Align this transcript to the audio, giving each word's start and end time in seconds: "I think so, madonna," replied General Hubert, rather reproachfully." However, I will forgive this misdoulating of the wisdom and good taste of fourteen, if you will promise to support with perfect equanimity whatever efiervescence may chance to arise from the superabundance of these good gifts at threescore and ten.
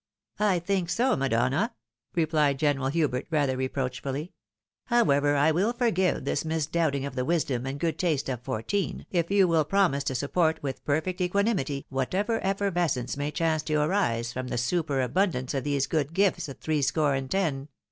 "I 0.39 0.57
think 0.57 0.89
so, 0.89 1.15
madonna," 1.15 1.75
replied 2.15 2.57
General 2.57 2.87
Hubert, 2.87 3.27
rather 3.29 3.55
reproachfully." 3.55 4.33
However, 4.85 5.35
I 5.35 5.51
will 5.51 5.73
forgive 5.73 6.25
this 6.25 6.43
misdoulating 6.43 7.05
of 7.05 7.13
the 7.13 7.23
wisdom 7.23 7.67
and 7.67 7.79
good 7.79 7.99
taste 7.99 8.27
of 8.27 8.41
fourteen, 8.41 9.05
if 9.11 9.29
you 9.29 9.47
will 9.47 9.63
promise 9.63 10.03
to 10.05 10.15
support 10.15 10.57
with 10.63 10.83
perfect 10.85 11.21
equanimity 11.21 11.85
whatever 11.89 12.39
efiervescence 12.39 13.15
may 13.15 13.29
chance 13.29 13.61
to 13.61 13.75
arise 13.75 14.33
from 14.33 14.47
the 14.47 14.57
superabundance 14.57 15.53
of 15.53 15.63
these 15.63 15.85
good 15.85 16.15
gifts 16.15 16.49
at 16.49 16.61
threescore 16.61 17.13
and 17.13 17.29
ten. 17.29 17.67